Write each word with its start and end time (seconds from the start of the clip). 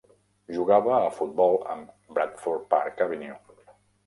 Jugava 0.53 0.95
a 0.99 1.11
futbol 1.17 1.57
amb 1.75 1.93
Bradford 2.19 2.67
Park 2.73 3.05
Avenue. 3.07 3.39